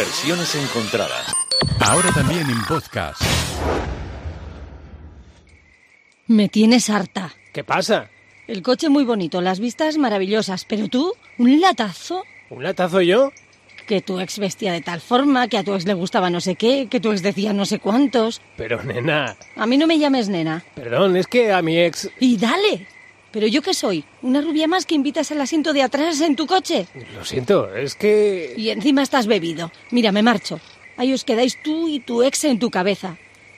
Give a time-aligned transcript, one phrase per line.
[0.00, 1.30] Versiones encontradas.
[1.78, 3.20] Ahora también en podcast.
[6.26, 7.34] Me tienes harta.
[7.52, 8.08] ¿Qué pasa?
[8.48, 12.22] El coche muy bonito, las vistas maravillosas, pero tú, un latazo.
[12.48, 13.30] ¿Un latazo yo?
[13.86, 16.54] Que tu ex vestía de tal forma, que a tu ex le gustaba no sé
[16.54, 18.40] qué, que tu ex decía no sé cuántos.
[18.56, 20.64] Pero nena, A mí no me llames nena.
[20.76, 22.08] perdón, es que a mi ex...
[22.20, 22.86] Y dale.
[23.32, 26.46] Pero yo qué soy, una rubia más que invitas al asiento de atrás en tu
[26.46, 26.86] coche.
[27.14, 28.54] Lo siento, es que...
[28.56, 29.70] Y encima estás bebido.
[29.90, 30.58] Mira, me marcho.
[30.96, 33.16] Ahí os quedáis tú y tu ex en tu cabeza.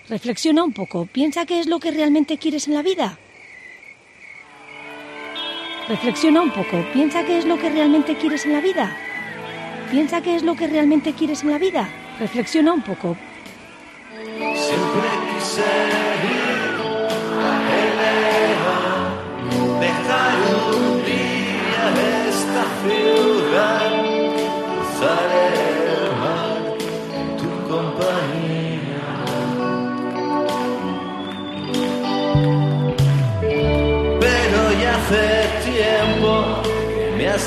[0.08, 1.06] Reflexiona un poco.
[1.06, 3.18] Piensa qué es lo que realmente quieres en la vida.
[5.88, 6.84] Reflexiona un poco.
[6.92, 8.96] Piensa qué es lo que realmente quieres en la vida.
[9.90, 11.88] Piensa qué es lo que realmente quieres en la vida.
[12.18, 13.16] Reflexiona un poco.
[14.36, 16.11] Siempre quise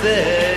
[0.06, 0.55] que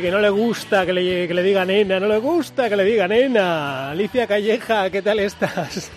[0.00, 2.84] Que no le gusta que le, que le diga nena, no le gusta que le
[2.84, 3.90] diga nena.
[3.90, 5.90] Alicia Calleja, ¿qué tal estás?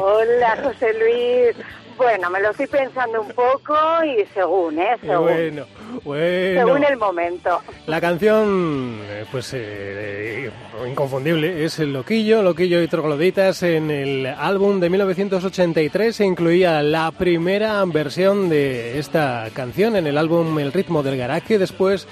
[0.00, 1.56] Hola, José Luis.
[1.96, 4.96] Bueno, me lo estoy pensando un poco y según, ¿eh?
[5.00, 5.66] Según, bueno,
[6.04, 6.60] bueno.
[6.60, 7.60] según el momento.
[7.86, 10.50] La canción, eh, pues eh,
[10.86, 13.64] inconfundible, es el Loquillo, Loquillo y Trogloditas.
[13.64, 20.16] En el álbum de 1983 se incluía la primera versión de esta canción en el
[20.16, 21.58] álbum El ritmo del garaje.
[21.58, 22.06] Después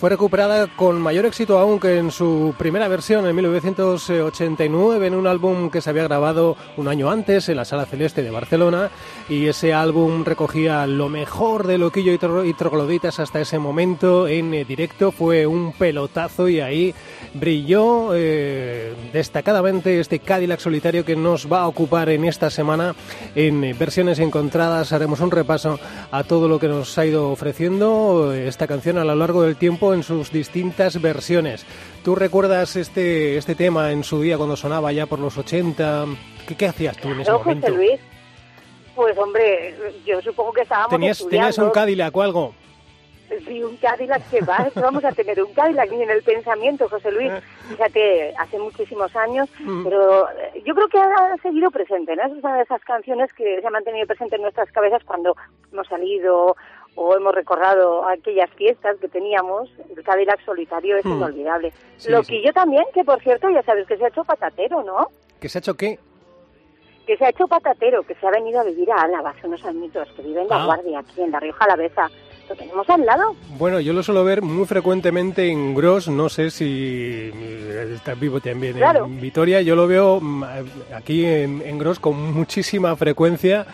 [0.00, 5.26] fue recuperada con mayor éxito aún que en su primera versión en 1989 en un
[5.26, 8.90] álbum que se había grabado un año antes en la Sala Celeste de Barcelona
[9.28, 14.26] y ese álbum recogía lo mejor de Loquillo y, Tro- y Trogloditas hasta ese momento
[14.28, 15.12] en eh, directo.
[15.12, 16.94] Fue un pelotazo y ahí
[17.32, 22.94] brilló eh, destacadamente este Cadillac solitario que nos va a ocupar en esta semana
[23.34, 24.92] en eh, versiones encontradas.
[24.92, 25.78] Haremos un repaso
[26.10, 29.83] a todo lo que nos ha ido ofreciendo esta canción a lo largo del tiempo
[29.92, 31.66] en sus distintas versiones.
[32.02, 36.06] ¿Tú recuerdas este, este tema en su día cuando sonaba ya por los 80?
[36.48, 37.66] ¿Qué, qué hacías tú en ese ¿No, momento?
[37.66, 38.00] José Luis?
[38.94, 39.74] Pues hombre,
[40.06, 41.48] yo supongo que estábamos ¿Tenías, estudiando.
[41.50, 42.54] ¿Tenías un Cadillac o algo?
[43.48, 46.88] Sí, un Cadillac que va, que vamos a tener un Cadillac ni en el pensamiento,
[46.88, 47.32] José Luis.
[47.68, 49.82] Fíjate, hace muchísimos años, Mm.
[49.82, 52.22] pero eh, yo creo que ha seguido presente, ¿no?
[52.26, 55.34] Es una de esas canciones que se ha mantenido presente en nuestras cabezas cuando
[55.72, 56.54] hemos salido
[56.96, 61.12] o hemos recordado aquellas fiestas que teníamos, el Cadillac solitario es Hmm.
[61.14, 61.72] inolvidable.
[61.96, 65.08] Sí, Loquillo también, que por cierto ya sabes que se ha hecho patatero, ¿no?
[65.40, 65.98] ¿Que se ha hecho qué?
[67.06, 69.64] Que se ha hecho patatero, que se ha venido a vivir a Álava hace unos
[69.64, 70.66] añitos, que vive en La Ah.
[70.66, 72.10] Guardia, aquí en la Rioja Alavesa.
[72.48, 73.34] Lo tenemos al lado.
[73.58, 78.40] Bueno, yo lo suelo ver muy frecuentemente en Gros, no sé si eh, está vivo
[78.40, 79.06] también Claro.
[79.06, 80.44] en Vitoria, yo lo veo mm,
[80.94, 83.66] aquí en, en Gros con muchísima frecuencia.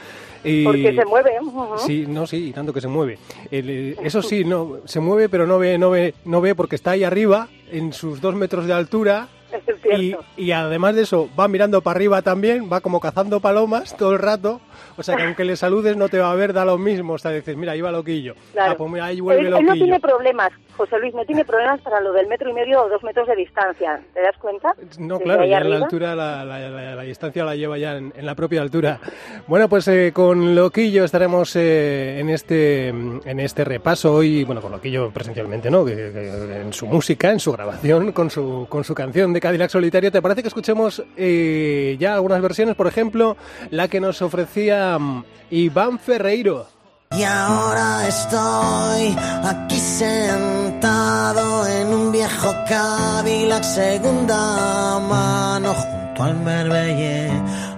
[0.44, 0.64] Y...
[0.64, 1.32] Porque se mueve.
[1.42, 1.78] ujú.
[1.78, 3.18] Sí, no, sí, y tanto que se mueve.
[3.50, 6.76] El, eh, eso sí, no, se mueve, pero no ve, no ve, no ve porque
[6.76, 11.28] está ahí arriba, en sus dos metros de altura, Es y, y además de eso,
[11.38, 14.60] va mirando para arriba también, va como cazando palomas todo el rato.
[14.96, 17.14] O sea que aunque le saludes no te va a ver, da lo mismo.
[17.14, 18.34] O sea, dices, mira, ahí va loquillo.
[18.52, 18.72] Claro.
[18.72, 19.84] Ah, pues mira, ahí vuelve él, él no loquillo.
[19.84, 23.02] tiene problemas, José Luis, no tiene problemas para lo del metro y medio o dos
[23.02, 24.00] metros de distancia.
[24.14, 24.74] ¿Te das cuenta?
[24.98, 27.96] No, Desde claro, ya en la altura, la, la- la- la distancia la lleva ya
[27.96, 28.98] en, en la propia altura.
[29.46, 34.72] Bueno, pues eh, con Loquillo estaremos eh, en este en este repaso hoy, bueno, con
[34.72, 35.86] Loquillo presencialmente, ¿no?
[35.88, 40.10] En su música, en su grabación, con su, con su canción de Cadillac Solitario.
[40.12, 42.74] ¿Te parece que escuchemos eh, ya algunas versiones?
[42.74, 43.36] Por ejemplo,
[43.70, 46.66] la que nos ofrecía mm, Iván Ferreiro.
[47.12, 57.30] Y ahora estoy aquí sentado en un viejo Cadillac segunda mano junto al Merbelle,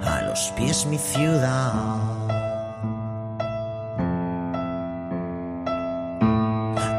[0.05, 1.73] a los pies mi ciudad.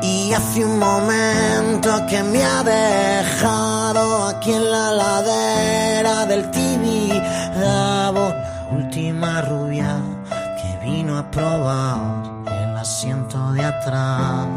[0.02, 6.63] Y hace un momento que me ha dejado aquí en la ladera del la
[8.78, 9.98] última rubia
[10.30, 11.98] que vino a probar
[12.46, 14.48] el asiento de atrás.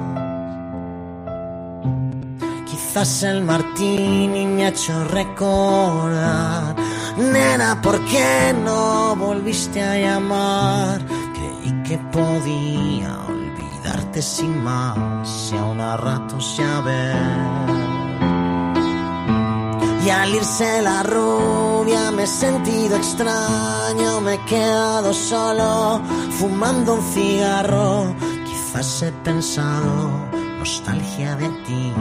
[2.66, 6.74] Quizás el martini me ha hecho recordar,
[7.16, 11.00] nena, ¿por qué no volviste a llamar?
[11.34, 17.86] Creí que podía olvidarte sin más, si aún a ratos ya ver.
[20.04, 21.02] Y al irse la
[21.86, 26.00] me he sentido extraño, me he quedado solo
[26.38, 28.14] fumando un cigarro.
[28.44, 30.10] Quizás he pensado
[30.58, 31.92] nostalgia de ti.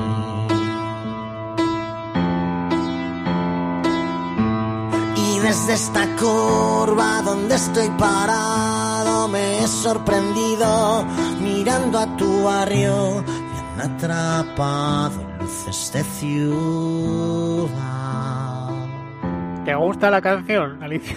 [5.16, 11.06] Y desde esta curva donde estoy parado me he sorprendido
[11.40, 17.44] mirando a tu barrio bien atrapado en luces de ciudad.
[19.95, 21.15] ¿Te gusta la canción, Alicia?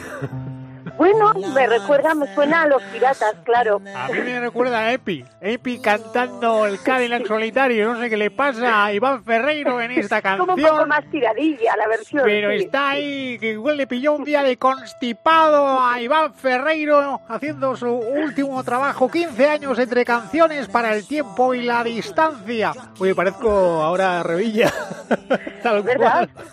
[0.96, 3.80] Bueno, me recuerda, me suena a los piratas, claro.
[3.96, 5.25] A mí me recuerda a Epi.
[5.40, 7.92] Epi cantando el Cadillac solitario.
[7.92, 10.88] No sé qué le pasa a Iván Ferreiro en esta Como un poco canción.
[10.88, 12.22] más tiradilla la versión.
[12.25, 12.56] Pero sí.
[12.58, 17.88] está ahí, que igual le pilló un día de constipado a Iván Ferreiro haciendo su
[17.92, 19.10] último trabajo.
[19.10, 22.72] 15 años entre canciones para el tiempo y la distancia.
[23.00, 24.72] Oye, parezco ahora Revilla.
[25.64, 26.28] Tal ¿Verdad?
[26.34, 26.46] cual.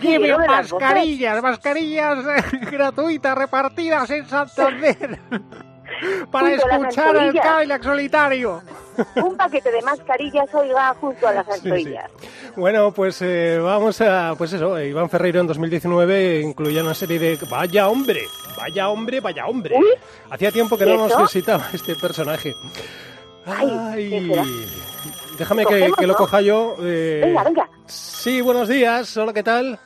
[0.00, 2.18] Lleve mascarillas, mascarillas
[2.70, 5.18] gratuitas repartidas en Santander
[6.30, 7.34] para escuchar al.
[7.34, 8.62] Cadillac solitario.
[9.16, 11.58] Un paquete de mascarillas, oiga, junto a las Sí, sí.
[11.68, 12.10] antolillas.
[12.56, 17.18] Bueno, pues eh, vamos a, pues eso, eh, Iván Ferreiro en 2019 incluía una serie
[17.18, 17.38] de...
[17.48, 18.22] Vaya hombre,
[18.58, 19.76] vaya hombre, vaya hombre.
[19.78, 19.86] Uy.
[20.30, 22.54] Hacía tiempo que ¿Y no nos visitaba este personaje.
[23.46, 24.44] Ay, ¿qué será?
[25.40, 26.76] Déjame que, lo coja yo.
[26.82, 27.68] eh, Venga, venga.
[27.86, 29.78] Sí, buenos días, hola, ¿qué tal?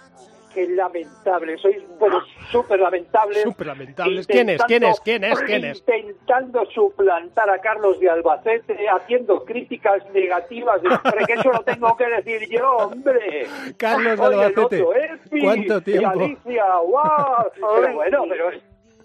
[0.53, 2.21] Qué lamentable, sois, bueno,
[2.53, 3.43] súper lamentable.
[3.43, 4.25] Súper lamentables.
[4.29, 4.63] ¿Quién es?
[4.65, 5.01] ¿Quién es?
[5.01, 5.41] ¿Quién es?
[5.41, 5.79] ¿Quién es?
[5.79, 11.97] Intentando suplantar a Carlos de Albacete, haciendo críticas negativas de hombre, que eso lo tengo
[11.97, 13.49] que decir yo, hombre.
[13.77, 14.83] Carlos de Oye, el Albacete.
[14.83, 16.09] otro, Epi, ¿Cuánto y tiempo?
[16.21, 17.51] Alicia, guau.
[17.81, 18.51] Pero bueno, pero,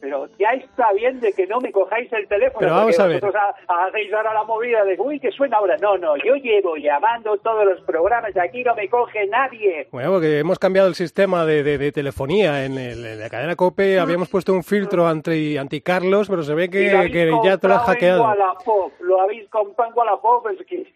[0.01, 2.60] pero ya está bien de que no me cojáis el teléfono.
[2.60, 3.22] Pero vamos a ver.
[3.68, 5.77] hacéis ahora la movida de, uy, que suena ahora.
[5.82, 9.88] No, no, yo llevo llamando todos los programas, aquí no me coge nadie.
[9.91, 13.56] Bueno, porque hemos cambiado el sistema de, de- de telefonía en, el- en la cadena
[13.56, 17.32] COPE, habíamos puesto un filtro anti, anti Carlos, pero se ve Y lo que, que
[17.44, 18.24] ya te lo has hackeado.
[18.24, 20.94] Wallapop, lo habéis comprado en Wallapop, es que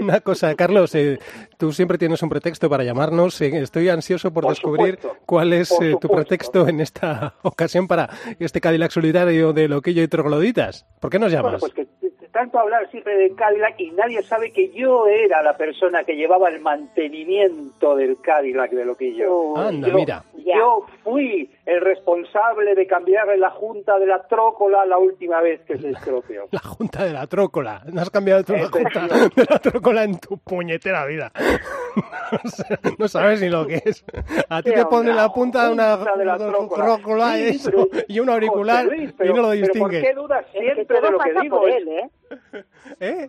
[0.00, 1.18] Una cosa, Carlos, eh,
[1.58, 3.40] tú siempre tienes un pretexto para llamarnos.
[3.40, 7.88] eh, estoy ansioso por, Por descubrir supuesto, cuál es eh, tu pretexto en esta ocasión
[7.88, 10.86] para este Cadillac solidario de Loquillo y Trogloditas.
[11.00, 11.60] ¿Por qué nos Bueno, llamas?
[11.60, 11.86] pues que
[12.32, 16.48] tanto hablar siempre de Cadillac y nadie sabe que yo era la persona que llevaba
[16.48, 19.56] el mantenimiento del Cadillac de Loquillo.
[19.56, 20.24] Anda, yo, mira.
[20.38, 25.78] Yo fui el responsable de cambiarle la junta de la trócola la última vez que
[25.78, 26.48] se estropeó.
[26.50, 27.82] La junta de la trócola.
[27.92, 31.30] No has cambiado tú la junta de la trócola en tu puñetera vida.
[32.98, 34.04] No sabes ni lo que es.
[34.48, 37.38] A ti te ponen la punta de una trócola.
[38.08, 40.02] y un auricular y no lo pero ¿Por distingues.
[40.02, 41.66] qué dudas Es que siempre de lo que digo?
[41.66, 42.10] él, ¿eh?
[43.00, 43.28] ¿Eh?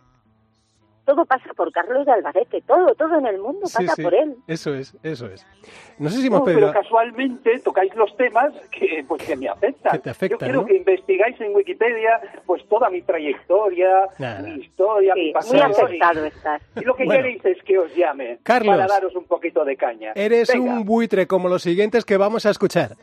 [1.06, 4.04] Todo pasa por Carlos de Albacete, todo, todo en el mundo Sí, pasa sí.
[4.04, 4.38] por él.
[4.48, 5.46] Eso es, eso es.
[6.00, 6.62] No sé si hemos No, pedido...
[6.72, 9.92] pero casualmente tocáis los temas que pues que me afectan.
[9.92, 10.66] Que te afectan, Yo quiero ¿no?
[10.66, 14.44] que investigáis en Wikipedia pues toda mi trayectoria, Nada.
[14.44, 15.54] mi historia, mi Sí, pasado.
[15.54, 16.62] muy y- afectado estás.
[16.78, 17.22] Y lo que Bueno.
[17.22, 18.74] queréis es que os llame Carlos.
[18.78, 20.14] para daros un poquito de caña.
[20.16, 20.72] Eres Venga.
[20.72, 22.96] un buitre como los siguientes que vamos a escuchar.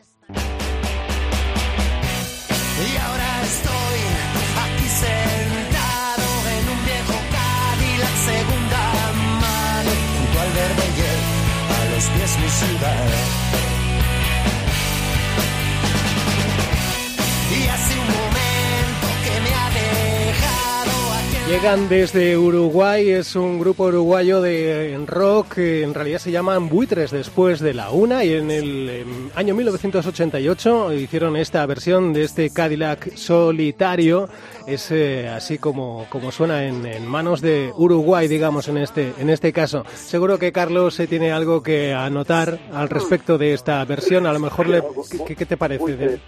[21.61, 27.11] Llegan desde Uruguay, es un grupo uruguayo de rock que en realidad se llaman Buitres
[27.11, 32.49] después de la una y en el em, año 1988 hicieron esta versión de este
[32.49, 34.31] Cadillac solitario.
[34.67, 39.29] Es eh, así como, como suena en, en manos de Uruguay, digamos, en este, en
[39.29, 39.85] este caso.
[39.95, 44.27] Seguro que Carlos eh, tiene algo que anotar al respecto de esta versión.
[44.27, 44.83] A lo mejor, le,
[45.27, 45.83] ¿qué, qué te parece?
[45.83, 46.21] Buitres.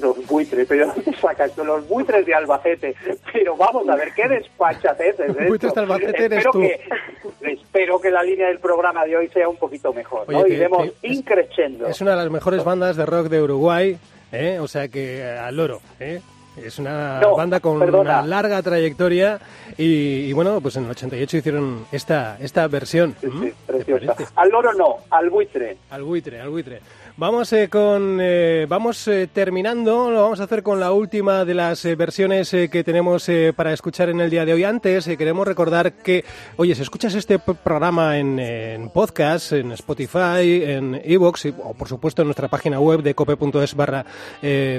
[0.00, 2.94] Los buitres, pero ¿dónde sacas los buitres de Albacete?
[3.32, 5.80] Pero vamos a ver, qué despachatez es esto?
[5.80, 6.60] Albacete eres espero tú.
[6.60, 10.38] Que, espero que la línea del programa de hoy sea un poquito mejor, ¿no?
[10.38, 11.86] Oye, que- Iremos que es- increciendo.
[11.86, 13.96] Es una de las mejores bandas de rock de Uruguay,
[14.32, 14.58] ¿eh?
[14.60, 15.80] o sea que eh, al loro.
[16.00, 16.20] ¿eh?
[16.56, 18.00] Es una No, banda con perdona.
[18.18, 19.38] una larga trayectoria
[19.76, 23.14] y, y bueno, pues en el 88 hicieron esta, esta versión.
[23.20, 24.16] Sí, sí, ¿Te preciosa.
[24.34, 25.76] Al loro no, al buitre.
[25.90, 26.80] Al buitre, al buitre.
[27.18, 30.08] Vamos eh, con, eh, vamos eh, terminando.
[30.08, 33.52] Lo vamos a hacer con la última de las eh, versiones eh, que tenemos eh,
[33.56, 34.62] para escuchar en el día de hoy.
[34.62, 36.24] Antes queremos recordar que,
[36.58, 42.22] oye, si escuchas este programa en, en podcast, en Spotify, en Evox o por supuesto
[42.22, 44.06] en nuestra página web de cope.es barra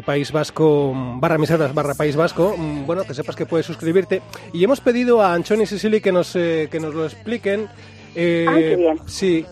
[0.05, 4.21] País Vasco barra emisoras barra País Vasco, mm, bueno, que sepas que puedes suscribirte.
[4.53, 7.67] Y hemos pedido a Anchón y Sicily que nos que nos lo expliquen.
[8.21, 8.99] Eh, Ay, qué bien.
[9.07, 9.45] Sí,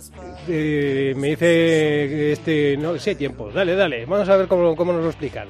[0.49, 3.53] eh, me dice este, no sé, tiempos.
[3.53, 5.47] Dale, dale, vamos a ver cómo, cómo nos lo explican.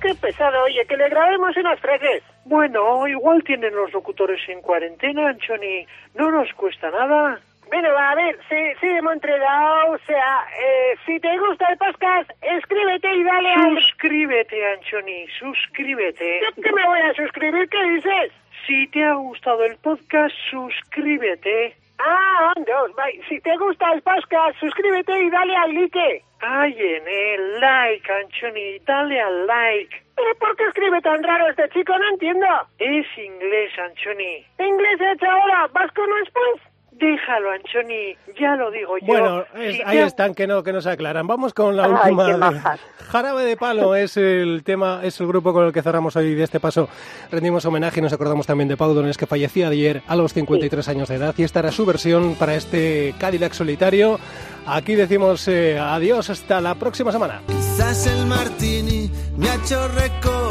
[0.00, 2.22] Qué pesado, oye, que le grabemos unos fregues.
[2.46, 5.86] Bueno, igual tienen los locutores en cuarentena, Anchoni.
[6.14, 7.40] No nos cuesta nada.
[7.68, 12.30] Bueno, a ver, sí, sí, hemos entregado, o sea, eh, si te gusta el podcast,
[12.40, 13.82] escríbete y dale al...
[13.82, 16.40] Suscríbete, Anchoni, suscríbete.
[16.42, 17.68] ¿Yo qué me voy a suscribir?
[17.68, 18.32] ¿Qué dices?
[18.66, 21.76] Si te ha gustado el podcast, suscríbete.
[21.98, 23.20] Ah, dos, bye.
[23.28, 26.24] Si te gusta el podcast, suscríbete y dale al like.
[26.40, 30.02] Ay, en el like, Anchoni, dale al like.
[30.14, 31.98] ¿Pero por qué escribe tan raro este chico?
[31.98, 32.46] No entiendo.
[32.78, 34.44] Es inglés, Anchoni.
[34.58, 36.75] Inglés hecho ahora, vasco no es pues.
[36.98, 39.06] Déjalo, Anchoni, ya lo digo yo.
[39.06, 41.26] Bueno, es- ahí están, que no, que nos aclaran.
[41.26, 42.78] Vamos con la Ay, última.
[43.08, 46.42] Jarabe de Palo es el tema, es el grupo con el que cerramos hoy de
[46.42, 46.88] este paso.
[47.30, 50.88] Rendimos homenaje y nos acordamos también de Pau Donés, que fallecía ayer a los 53
[50.88, 51.34] años de edad.
[51.36, 54.18] Y esta era su versión para este Cadillac solitario.
[54.66, 57.42] Aquí decimos eh, adiós hasta la próxima semana.
[57.46, 60.45] Quizás el martini me ha hecho recordar,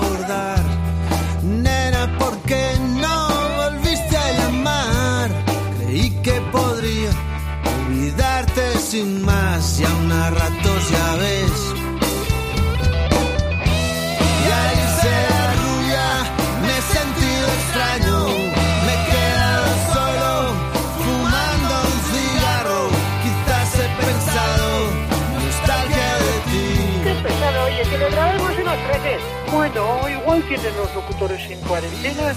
[9.79, 11.74] y a ratos ya ves.
[14.46, 16.15] Y al irse la
[16.62, 18.17] me he sentido extraño,
[18.86, 20.29] me he quedado solo
[21.03, 22.82] fumando un cigarro,
[23.24, 24.67] quizás he pensado
[25.44, 26.63] nostalgia de ti.
[27.03, 29.22] Qué pesado, oye, que le grabemos unos fregues.
[29.51, 32.34] Bueno, igual tienen los locutores en cuarentena.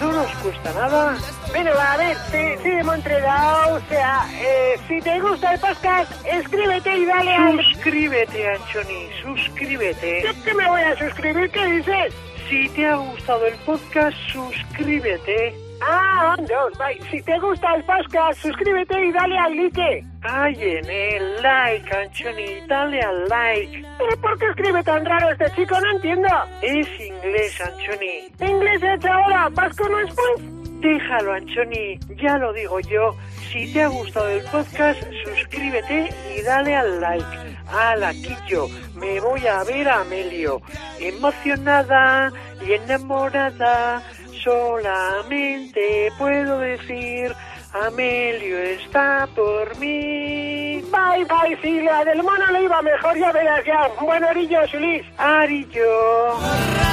[0.00, 0.12] No
[0.46, 1.18] cuesta nada.
[1.48, 6.12] Bueno, a ver, sí, sí, hemos entregado, o sea, eh, si te gusta el podcast,
[6.24, 7.64] escríbete y dale al...
[7.64, 10.22] Suscríbete, Anchoni, suscríbete.
[10.22, 11.50] ¿Yo qué me voy a suscribir?
[11.50, 12.14] ¿Qué dices?
[12.48, 15.65] Si te ha gustado el podcast, suscríbete.
[15.82, 16.98] Ah, dos, bye.
[17.10, 20.04] Si te gusta el podcast, suscríbete y dale al like.
[20.22, 23.84] Ay, en el like, Anchoni, dale al like.
[23.98, 25.80] ¿Pero por qué escribe tan raro este chico?
[25.80, 26.28] No entiendo.
[26.62, 28.32] Es inglés, Anchoni.
[28.40, 30.56] Inglés hecho ahora, vasco no es pues.
[30.80, 33.16] Déjalo, Anchoni, ya lo digo yo.
[33.50, 37.56] Si te ha gustado el podcast, suscríbete y dale al like.
[37.68, 38.14] Al
[38.46, 40.60] yo me voy a ver a Amelio.
[41.00, 42.32] Emocionada
[42.64, 44.02] y enamorada,
[44.46, 47.34] solamente puedo decir,
[47.72, 50.80] Amelio está por mí.
[50.82, 53.88] Bye, bye, si la del mono le iba mejor, ya verás ya.
[54.00, 55.04] Buen orillo, Sulis.
[55.18, 56.85] Arillo.